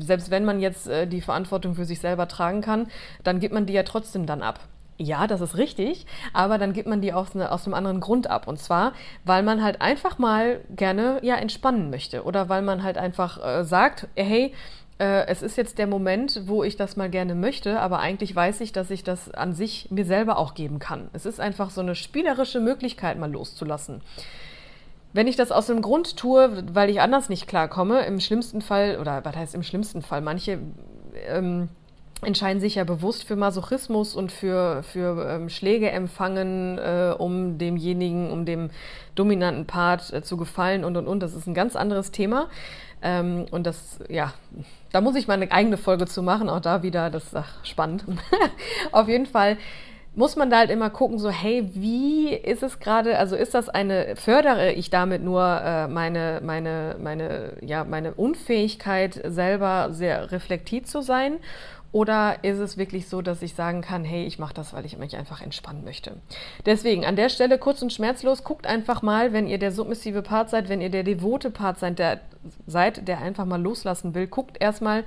selbst 0.00 0.30
wenn 0.30 0.44
man 0.44 0.58
jetzt 0.58 0.88
äh, 0.88 1.06
die 1.06 1.20
Verantwortung 1.20 1.76
für 1.76 1.84
sich 1.84 2.00
selber 2.00 2.26
tragen 2.26 2.62
kann, 2.62 2.88
dann 3.22 3.38
gibt 3.38 3.54
man 3.54 3.66
die 3.66 3.74
ja 3.74 3.84
trotzdem 3.84 4.26
dann 4.26 4.42
ab. 4.42 4.58
Ja, 4.96 5.26
das 5.26 5.40
ist 5.40 5.56
richtig, 5.56 6.06
aber 6.32 6.56
dann 6.56 6.72
gibt 6.72 6.88
man 6.88 7.00
die 7.00 7.12
aus, 7.12 7.34
ne, 7.34 7.50
aus 7.50 7.66
einem 7.66 7.74
anderen 7.74 7.98
Grund 7.98 8.30
ab. 8.30 8.46
Und 8.46 8.60
zwar, 8.60 8.92
weil 9.24 9.42
man 9.42 9.62
halt 9.62 9.80
einfach 9.80 10.18
mal 10.18 10.60
gerne 10.70 11.18
ja 11.22 11.34
entspannen 11.34 11.90
möchte 11.90 12.22
oder 12.22 12.48
weil 12.48 12.62
man 12.62 12.84
halt 12.84 12.96
einfach 12.96 13.44
äh, 13.44 13.64
sagt, 13.64 14.06
hey, 14.14 14.52
äh, 15.00 15.26
es 15.26 15.42
ist 15.42 15.56
jetzt 15.56 15.78
der 15.78 15.88
Moment, 15.88 16.42
wo 16.46 16.62
ich 16.62 16.76
das 16.76 16.96
mal 16.96 17.10
gerne 17.10 17.34
möchte, 17.34 17.80
aber 17.80 17.98
eigentlich 17.98 18.34
weiß 18.36 18.60
ich, 18.60 18.72
dass 18.72 18.90
ich 18.90 19.02
das 19.02 19.32
an 19.32 19.52
sich 19.52 19.90
mir 19.90 20.04
selber 20.04 20.38
auch 20.38 20.54
geben 20.54 20.78
kann. 20.78 21.08
Es 21.12 21.26
ist 21.26 21.40
einfach 21.40 21.70
so 21.70 21.80
eine 21.80 21.96
spielerische 21.96 22.60
Möglichkeit, 22.60 23.18
mal 23.18 23.32
loszulassen. 23.32 24.00
Wenn 25.12 25.26
ich 25.26 25.36
das 25.36 25.52
aus 25.52 25.66
dem 25.66 25.82
Grund 25.82 26.16
tue, 26.16 26.64
weil 26.72 26.90
ich 26.90 27.00
anders 27.00 27.28
nicht 27.28 27.48
klarkomme, 27.48 28.04
im 28.06 28.20
schlimmsten 28.20 28.60
Fall, 28.60 28.98
oder 29.00 29.24
was 29.24 29.34
heißt 29.34 29.54
im 29.54 29.62
schlimmsten 29.64 30.02
Fall, 30.02 30.20
manche 30.20 30.58
ähm, 31.28 31.68
entscheiden 32.24 32.60
sich 32.60 32.76
ja 32.76 32.84
bewusst 32.84 33.24
für 33.24 33.36
Masochismus 33.36 34.14
und 34.14 34.32
für, 34.32 34.82
für 34.82 35.28
ähm, 35.28 35.48
Schläge 35.48 35.90
empfangen, 35.90 36.78
äh, 36.78 37.14
um 37.16 37.58
demjenigen, 37.58 38.30
um 38.30 38.44
dem 38.44 38.70
dominanten 39.14 39.66
Part 39.66 40.12
äh, 40.12 40.22
zu 40.22 40.36
gefallen 40.36 40.84
und 40.84 40.96
und 40.96 41.06
und. 41.06 41.20
Das 41.20 41.34
ist 41.34 41.46
ein 41.46 41.54
ganz 41.54 41.76
anderes 41.76 42.10
Thema. 42.10 42.48
Ähm, 43.02 43.46
und 43.50 43.66
das, 43.66 43.98
ja, 44.08 44.32
da 44.92 45.00
muss 45.00 45.14
ich 45.14 45.28
mal 45.28 45.34
eine 45.34 45.52
eigene 45.52 45.76
Folge 45.76 46.06
zu 46.06 46.22
machen. 46.22 46.48
Auch 46.48 46.60
da 46.60 46.82
wieder, 46.82 47.10
das 47.10 47.24
ist 47.24 47.36
ach, 47.36 47.64
spannend. 47.64 48.04
Auf 48.92 49.08
jeden 49.08 49.26
Fall 49.26 49.58
muss 50.16 50.36
man 50.36 50.48
da 50.48 50.58
halt 50.58 50.70
immer 50.70 50.90
gucken, 50.90 51.18
so, 51.18 51.28
hey, 51.28 51.68
wie 51.74 52.32
ist 52.32 52.62
es 52.62 52.78
gerade, 52.78 53.18
also 53.18 53.34
ist 53.34 53.54
das 53.54 53.68
eine, 53.68 54.14
fördere 54.16 54.72
ich 54.72 54.90
damit 54.90 55.22
nur 55.22 55.42
äh, 55.42 55.88
meine, 55.88 56.40
meine, 56.42 56.96
meine, 57.02 57.54
ja, 57.60 57.84
meine 57.84 58.14
Unfähigkeit, 58.14 59.20
selber 59.24 59.88
sehr 59.90 60.30
reflektiert 60.30 60.86
zu 60.86 61.02
sein? 61.02 61.38
Oder 61.94 62.42
ist 62.42 62.58
es 62.58 62.76
wirklich 62.76 63.08
so, 63.08 63.22
dass 63.22 63.40
ich 63.40 63.54
sagen 63.54 63.80
kann, 63.80 64.02
hey, 64.02 64.24
ich 64.24 64.40
mache 64.40 64.52
das, 64.52 64.72
weil 64.72 64.84
ich 64.84 64.98
mich 64.98 65.16
einfach 65.16 65.40
entspannen 65.40 65.84
möchte? 65.84 66.16
Deswegen 66.66 67.04
an 67.04 67.14
der 67.14 67.28
Stelle 67.28 67.56
kurz 67.56 67.82
und 67.82 67.92
schmerzlos, 67.92 68.42
guckt 68.42 68.66
einfach 68.66 69.00
mal, 69.02 69.32
wenn 69.32 69.46
ihr 69.46 69.58
der 69.58 69.70
submissive 69.70 70.22
Part 70.22 70.50
seid, 70.50 70.68
wenn 70.68 70.80
ihr 70.80 70.90
der 70.90 71.04
devote 71.04 71.52
Part 71.52 71.78
seid, 71.78 72.00
der, 72.00 72.20
seid, 72.66 73.06
der 73.06 73.18
einfach 73.18 73.44
mal 73.44 73.62
loslassen 73.62 74.12
will, 74.12 74.26
guckt 74.26 74.56
erstmal, 74.60 75.04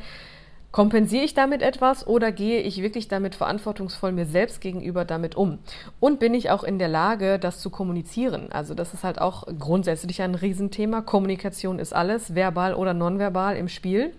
Kompensiere 0.71 1.23
ich 1.23 1.33
damit 1.33 1.61
etwas 1.61 2.05
oder 2.05 2.31
gehe 2.31 2.61
ich 2.61 2.81
wirklich 2.81 3.07
damit 3.07 3.35
verantwortungsvoll 3.35 4.11
mir 4.11 4.25
selbst 4.25 4.61
gegenüber 4.61 5.05
damit 5.05 5.35
um? 5.35 5.59
Und 5.99 6.19
bin 6.19 6.33
ich 6.33 6.51
auch 6.51 6.63
in 6.63 6.77
der 6.77 6.89
Lage, 6.89 7.39
das 7.39 7.59
zu 7.59 7.69
kommunizieren? 7.69 8.51
Also 8.51 8.75
das 8.75 8.93
ist 8.93 9.03
halt 9.03 9.19
auch 9.19 9.45
grundsätzlich 9.59 10.21
ein 10.21 10.35
Riesenthema. 10.35 11.01
Kommunikation 11.01 11.79
ist 11.79 11.93
alles, 11.93 12.35
verbal 12.35 12.75
oder 12.75 12.93
nonverbal 12.93 13.57
im 13.57 13.69
Spiel 13.69 14.13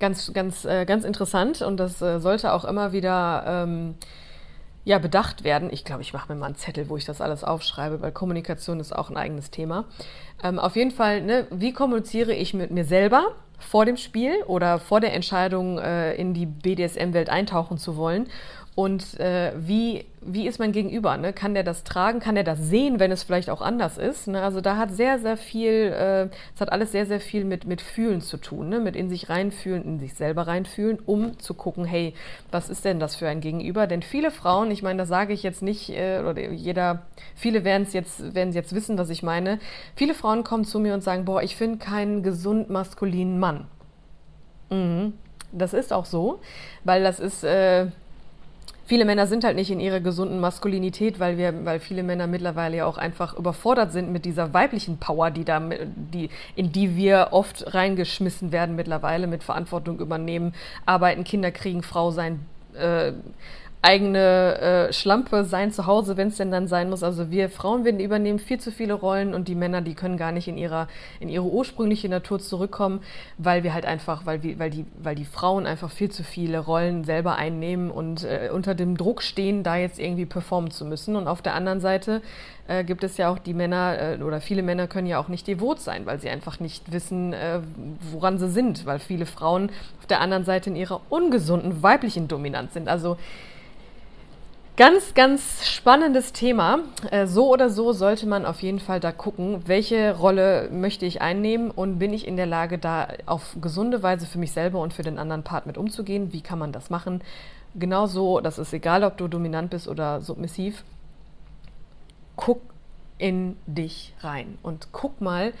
ganz, 0.00 0.32
ganz, 0.32 0.64
äh, 0.64 0.84
ganz 0.84 1.04
interessant 1.04 1.62
und 1.62 1.76
das 1.78 2.02
äh, 2.02 2.18
sollte 2.18 2.52
auch 2.52 2.64
immer 2.64 2.92
wieder 2.92 3.44
ähm, 3.46 3.94
ja, 4.84 4.98
bedacht 4.98 5.44
werden. 5.44 5.68
Ich 5.70 5.84
glaube, 5.84 6.02
ich 6.02 6.12
mache 6.12 6.32
mir 6.32 6.38
mal 6.38 6.46
einen 6.46 6.56
Zettel, 6.56 6.88
wo 6.88 6.96
ich 6.96 7.04
das 7.04 7.20
alles 7.20 7.44
aufschreibe, 7.44 8.00
weil 8.00 8.12
Kommunikation 8.12 8.80
ist 8.80 8.92
auch 8.92 9.10
ein 9.10 9.16
eigenes 9.16 9.50
Thema. 9.50 9.84
Ähm, 10.42 10.58
auf 10.58 10.74
jeden 10.74 10.90
Fall, 10.90 11.20
ne, 11.20 11.46
wie 11.50 11.72
kommuniziere 11.72 12.32
ich 12.32 12.54
mit 12.54 12.70
mir 12.70 12.84
selber 12.84 13.34
vor 13.58 13.84
dem 13.84 13.98
Spiel 13.98 14.42
oder 14.46 14.78
vor 14.78 15.00
der 15.00 15.12
Entscheidung, 15.12 15.78
äh, 15.78 16.14
in 16.14 16.32
die 16.32 16.46
BDSM-Welt 16.46 17.28
eintauchen 17.28 17.76
zu 17.76 17.96
wollen? 17.96 18.26
Und 18.80 19.20
äh, 19.20 19.52
wie, 19.58 20.06
wie 20.22 20.46
ist 20.46 20.58
mein 20.58 20.72
Gegenüber? 20.72 21.18
Ne? 21.18 21.34
Kann 21.34 21.52
der 21.52 21.64
das 21.64 21.84
tragen? 21.84 22.18
Kann 22.18 22.34
der 22.34 22.44
das 22.44 22.58
sehen, 22.58 22.98
wenn 22.98 23.12
es 23.12 23.22
vielleicht 23.22 23.50
auch 23.50 23.60
anders 23.60 23.98
ist? 23.98 24.26
Ne? 24.26 24.42
Also 24.42 24.62
da 24.62 24.78
hat 24.78 24.90
sehr, 24.90 25.18
sehr 25.18 25.36
viel, 25.36 25.92
äh, 25.92 26.30
es 26.54 26.62
hat 26.62 26.72
alles 26.72 26.90
sehr, 26.90 27.04
sehr 27.04 27.20
viel 27.20 27.44
mit, 27.44 27.66
mit 27.66 27.82
Fühlen 27.82 28.22
zu 28.22 28.38
tun, 28.38 28.70
ne? 28.70 28.80
mit 28.80 28.96
in 28.96 29.10
sich 29.10 29.28
reinfühlen, 29.28 29.84
in 29.84 30.00
sich 30.00 30.14
selber 30.14 30.46
reinfühlen, 30.46 30.98
um 31.04 31.38
zu 31.38 31.52
gucken, 31.52 31.84
hey, 31.84 32.14
was 32.50 32.70
ist 32.70 32.86
denn 32.86 33.00
das 33.00 33.16
für 33.16 33.28
ein 33.28 33.42
Gegenüber? 33.42 33.86
Denn 33.86 34.00
viele 34.00 34.30
Frauen, 34.30 34.70
ich 34.70 34.82
meine, 34.82 35.00
das 35.00 35.10
sage 35.10 35.34
ich 35.34 35.42
jetzt 35.42 35.60
nicht, 35.60 35.90
äh, 35.90 36.20
oder 36.20 36.40
jeder, 36.50 37.02
viele 37.34 37.64
werden 37.64 37.82
es 37.82 37.92
jetzt, 37.92 38.22
jetzt 38.34 38.74
wissen, 38.74 38.96
was 38.96 39.10
ich 39.10 39.22
meine. 39.22 39.58
Viele 39.94 40.14
Frauen 40.14 40.42
kommen 40.42 40.64
zu 40.64 40.78
mir 40.78 40.94
und 40.94 41.02
sagen, 41.02 41.26
boah, 41.26 41.42
ich 41.42 41.54
finde 41.54 41.76
keinen 41.76 42.22
gesund 42.22 42.70
maskulinen 42.70 43.38
Mann. 43.38 43.66
Mhm. 44.70 45.12
Das 45.52 45.74
ist 45.74 45.92
auch 45.92 46.06
so, 46.06 46.40
weil 46.84 47.02
das 47.02 47.20
ist, 47.20 47.44
äh, 47.44 47.88
viele 48.90 49.04
Männer 49.04 49.28
sind 49.28 49.44
halt 49.44 49.54
nicht 49.54 49.70
in 49.70 49.78
ihrer 49.78 50.00
gesunden 50.00 50.40
Maskulinität, 50.40 51.20
weil 51.20 51.38
wir, 51.38 51.64
weil 51.64 51.78
viele 51.78 52.02
Männer 52.02 52.26
mittlerweile 52.26 52.78
ja 52.78 52.86
auch 52.86 52.98
einfach 52.98 53.38
überfordert 53.38 53.92
sind 53.92 54.10
mit 54.10 54.24
dieser 54.24 54.52
weiblichen 54.52 54.98
Power, 54.98 55.30
die 55.30 55.44
da, 55.44 55.60
die, 55.60 56.28
in 56.56 56.72
die 56.72 56.96
wir 56.96 57.28
oft 57.30 57.72
reingeschmissen 57.72 58.50
werden 58.50 58.74
mittlerweile, 58.74 59.28
mit 59.28 59.44
Verantwortung 59.44 60.00
übernehmen, 60.00 60.54
arbeiten, 60.86 61.22
Kinder 61.22 61.52
kriegen, 61.52 61.84
Frau 61.84 62.10
sein, 62.10 62.40
äh, 62.74 63.12
eigene 63.82 64.88
äh, 64.88 64.92
Schlampe 64.92 65.44
sein 65.44 65.72
zu 65.72 65.86
Hause, 65.86 66.18
wenn 66.18 66.28
es 66.28 66.36
denn 66.36 66.50
dann 66.50 66.68
sein 66.68 66.90
muss. 66.90 67.02
Also 67.02 67.30
wir 67.30 67.48
Frauen 67.48 67.84
werden 67.84 67.98
übernehmen 67.98 68.38
viel 68.38 68.60
zu 68.60 68.70
viele 68.70 68.92
Rollen 68.92 69.32
und 69.32 69.48
die 69.48 69.54
Männer, 69.54 69.80
die 69.80 69.94
können 69.94 70.18
gar 70.18 70.32
nicht 70.32 70.48
in 70.48 70.58
ihrer 70.58 70.86
in 71.18 71.30
ihre 71.30 71.44
ursprüngliche 71.44 72.08
Natur 72.10 72.40
zurückkommen, 72.40 73.00
weil 73.38 73.62
wir 73.62 73.72
halt 73.72 73.86
einfach, 73.86 74.26
weil 74.26 74.42
wir, 74.42 74.58
weil 74.58 74.68
die, 74.68 74.84
weil 75.02 75.14
die 75.14 75.24
Frauen 75.24 75.66
einfach 75.66 75.90
viel 75.90 76.10
zu 76.10 76.24
viele 76.24 76.58
Rollen 76.58 77.04
selber 77.04 77.36
einnehmen 77.36 77.90
und 77.90 78.24
äh, 78.24 78.50
unter 78.52 78.74
dem 78.74 78.98
Druck 78.98 79.22
stehen, 79.22 79.62
da 79.62 79.76
jetzt 79.76 79.98
irgendwie 79.98 80.26
performen 80.26 80.70
zu 80.70 80.84
müssen. 80.84 81.16
Und 81.16 81.26
auf 81.26 81.40
der 81.40 81.54
anderen 81.54 81.80
Seite 81.80 82.20
äh, 82.68 82.84
gibt 82.84 83.02
es 83.02 83.16
ja 83.16 83.30
auch 83.30 83.38
die 83.38 83.54
Männer 83.54 84.18
äh, 84.18 84.22
oder 84.22 84.42
viele 84.42 84.62
Männer 84.62 84.88
können 84.88 85.06
ja 85.06 85.18
auch 85.18 85.28
nicht 85.28 85.46
devot 85.46 85.80
sein, 85.80 86.04
weil 86.04 86.20
sie 86.20 86.28
einfach 86.28 86.60
nicht 86.60 86.92
wissen, 86.92 87.32
äh, 87.32 87.60
woran 88.12 88.38
sie 88.38 88.50
sind, 88.50 88.84
weil 88.84 88.98
viele 88.98 89.24
Frauen 89.24 89.70
auf 90.00 90.06
der 90.06 90.20
anderen 90.20 90.44
Seite 90.44 90.68
in 90.68 90.76
ihrer 90.76 91.00
ungesunden 91.08 91.82
weiblichen 91.82 92.28
Dominanz 92.28 92.74
sind. 92.74 92.88
Also 92.88 93.16
Ganz, 94.80 95.12
ganz 95.12 95.68
spannendes 95.68 96.32
Thema. 96.32 96.78
Äh, 97.10 97.26
so 97.26 97.52
oder 97.52 97.68
so 97.68 97.92
sollte 97.92 98.26
man 98.26 98.46
auf 98.46 98.62
jeden 98.62 98.80
Fall 98.80 98.98
da 98.98 99.12
gucken, 99.12 99.60
welche 99.66 100.16
Rolle 100.16 100.70
möchte 100.72 101.04
ich 101.04 101.20
einnehmen 101.20 101.70
und 101.70 101.98
bin 101.98 102.14
ich 102.14 102.26
in 102.26 102.38
der 102.38 102.46
Lage, 102.46 102.78
da 102.78 103.08
auf 103.26 103.58
gesunde 103.60 104.02
Weise 104.02 104.24
für 104.24 104.38
mich 104.38 104.52
selber 104.52 104.80
und 104.80 104.94
für 104.94 105.02
den 105.02 105.18
anderen 105.18 105.42
Part 105.42 105.66
mit 105.66 105.76
umzugehen. 105.76 106.32
Wie 106.32 106.40
kann 106.40 106.58
man 106.58 106.72
das 106.72 106.88
machen? 106.88 107.20
Genauso, 107.74 108.40
das 108.40 108.58
ist 108.58 108.72
egal, 108.72 109.04
ob 109.04 109.18
du 109.18 109.28
dominant 109.28 109.68
bist 109.68 109.86
oder 109.86 110.22
submissiv. 110.22 110.82
Guck 112.36 112.62
in 113.18 113.58
dich 113.66 114.14
rein 114.20 114.56
und 114.62 114.92
guck 114.92 115.20
mal, 115.20 115.52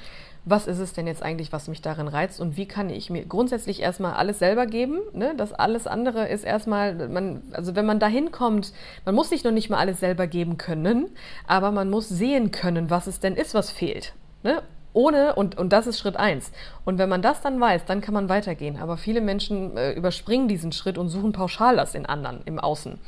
was 0.44 0.66
ist 0.66 0.78
es 0.78 0.92
denn 0.92 1.06
jetzt 1.06 1.22
eigentlich, 1.22 1.52
was 1.52 1.68
mich 1.68 1.82
darin 1.82 2.08
reizt 2.08 2.40
und 2.40 2.56
wie 2.56 2.66
kann 2.66 2.90
ich 2.90 3.10
mir 3.10 3.24
grundsätzlich 3.24 3.80
erstmal 3.80 4.14
alles 4.14 4.38
selber 4.38 4.66
geben. 4.66 5.00
Ne? 5.12 5.34
Das 5.36 5.52
alles 5.52 5.86
andere 5.86 6.28
ist 6.28 6.44
erstmal, 6.44 7.08
man, 7.08 7.42
also 7.52 7.76
wenn 7.76 7.86
man 7.86 8.00
dahin 8.00 8.32
kommt, 8.32 8.72
man 9.04 9.14
muss 9.14 9.30
sich 9.30 9.44
noch 9.44 9.52
nicht 9.52 9.70
mal 9.70 9.78
alles 9.78 10.00
selber 10.00 10.26
geben 10.26 10.56
können, 10.56 11.08
aber 11.46 11.70
man 11.72 11.90
muss 11.90 12.08
sehen 12.08 12.50
können, 12.50 12.90
was 12.90 13.06
es 13.06 13.20
denn 13.20 13.36
ist, 13.36 13.54
was 13.54 13.70
fehlt. 13.70 14.14
Ne? 14.42 14.62
Ohne, 14.92 15.34
und, 15.36 15.56
und 15.56 15.72
das 15.72 15.86
ist 15.86 15.98
Schritt 15.98 16.16
eins. 16.16 16.50
Und 16.84 16.98
wenn 16.98 17.08
man 17.08 17.22
das 17.22 17.42
dann 17.42 17.60
weiß, 17.60 17.84
dann 17.84 18.00
kann 18.00 18.14
man 18.14 18.28
weitergehen. 18.28 18.78
Aber 18.80 18.96
viele 18.96 19.20
Menschen 19.20 19.76
äh, 19.76 19.92
überspringen 19.92 20.48
diesen 20.48 20.72
Schritt 20.72 20.98
und 20.98 21.08
suchen 21.08 21.32
pauschal 21.32 21.76
das 21.76 21.94
in 21.94 22.06
anderen, 22.06 22.40
im 22.44 22.58
Außen. 22.58 22.98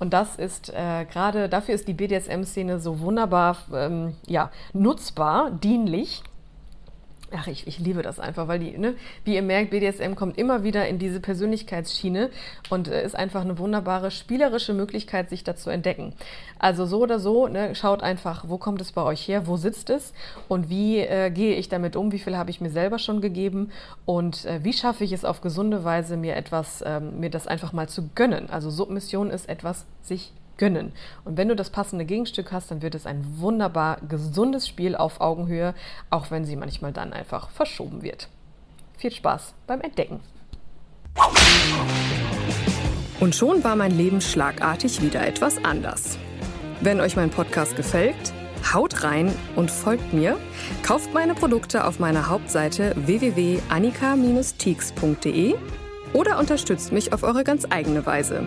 Und 0.00 0.12
das 0.12 0.36
ist 0.36 0.70
äh, 0.70 1.04
gerade, 1.04 1.48
dafür 1.48 1.74
ist 1.74 1.88
die 1.88 1.94
BDSM-Szene 1.94 2.80
so 2.80 3.00
wunderbar 3.00 3.56
ähm, 3.72 4.16
ja, 4.26 4.50
nutzbar, 4.72 5.50
dienlich, 5.50 6.22
Ach, 7.30 7.46
ich, 7.46 7.66
ich 7.66 7.78
liebe 7.78 8.00
das 8.00 8.18
einfach, 8.18 8.48
weil 8.48 8.58
die, 8.58 8.78
ne, 8.78 8.94
wie 9.24 9.34
ihr 9.34 9.42
merkt, 9.42 9.70
BDSM 9.70 10.14
kommt 10.14 10.38
immer 10.38 10.62
wieder 10.62 10.88
in 10.88 10.98
diese 10.98 11.20
Persönlichkeitsschiene 11.20 12.30
und 12.70 12.88
äh, 12.88 13.04
ist 13.04 13.14
einfach 13.14 13.42
eine 13.42 13.58
wunderbare 13.58 14.10
spielerische 14.10 14.72
Möglichkeit, 14.72 15.28
sich 15.28 15.44
da 15.44 15.54
zu 15.54 15.68
entdecken. 15.68 16.14
Also 16.58 16.86
so 16.86 17.00
oder 17.02 17.18
so, 17.18 17.46
ne, 17.46 17.74
schaut 17.74 18.02
einfach, 18.02 18.44
wo 18.48 18.56
kommt 18.56 18.80
es 18.80 18.92
bei 18.92 19.02
euch 19.02 19.28
her, 19.28 19.46
wo 19.46 19.58
sitzt 19.58 19.90
es 19.90 20.14
und 20.48 20.70
wie 20.70 21.00
äh, 21.00 21.30
gehe 21.30 21.56
ich 21.56 21.68
damit 21.68 21.96
um, 21.96 22.12
wie 22.12 22.18
viel 22.18 22.36
habe 22.36 22.50
ich 22.50 22.62
mir 22.62 22.70
selber 22.70 22.98
schon 22.98 23.20
gegeben 23.20 23.72
und 24.06 24.46
äh, 24.46 24.64
wie 24.64 24.72
schaffe 24.72 25.04
ich 25.04 25.12
es 25.12 25.26
auf 25.26 25.42
gesunde 25.42 25.84
Weise, 25.84 26.16
mir 26.16 26.34
etwas, 26.34 26.82
ähm, 26.86 27.20
mir 27.20 27.30
das 27.30 27.46
einfach 27.46 27.74
mal 27.74 27.90
zu 27.90 28.08
gönnen. 28.14 28.48
Also 28.48 28.70
Submission 28.70 29.30
ist 29.30 29.50
etwas, 29.50 29.84
sich 30.00 30.32
gönnen. 30.58 30.92
Und 31.24 31.36
wenn 31.36 31.48
du 31.48 31.56
das 31.56 31.70
passende 31.70 32.04
Gegenstück 32.04 32.52
hast, 32.52 32.70
dann 32.70 32.82
wird 32.82 32.94
es 32.94 33.06
ein 33.06 33.40
wunderbar 33.40 33.98
gesundes 34.08 34.68
Spiel 34.68 34.94
auf 34.94 35.20
Augenhöhe, 35.20 35.74
auch 36.10 36.30
wenn 36.30 36.44
sie 36.44 36.56
manchmal 36.56 36.92
dann 36.92 37.12
einfach 37.12 37.50
verschoben 37.50 38.02
wird. 38.02 38.28
Viel 38.96 39.12
Spaß 39.12 39.54
beim 39.66 39.80
Entdecken. 39.80 40.20
Und 43.20 43.34
schon 43.34 43.64
war 43.64 43.76
mein 43.76 43.96
Leben 43.96 44.20
schlagartig 44.20 45.00
wieder 45.02 45.26
etwas 45.26 45.64
anders. 45.64 46.18
Wenn 46.80 47.00
euch 47.00 47.16
mein 47.16 47.30
Podcast 47.30 47.74
gefällt, 47.74 48.32
haut 48.72 49.02
rein 49.02 49.34
und 49.56 49.68
folgt 49.70 50.12
mir. 50.12 50.36
Kauft 50.82 51.14
meine 51.14 51.34
Produkte 51.34 51.84
auf 51.84 51.98
meiner 51.98 52.28
Hauptseite 52.28 52.94
www.annika-teaks.de 52.96 55.56
oder 56.12 56.38
unterstützt 56.38 56.92
mich 56.92 57.12
auf 57.12 57.24
eure 57.24 57.44
ganz 57.44 57.66
eigene 57.68 58.06
Weise. 58.06 58.46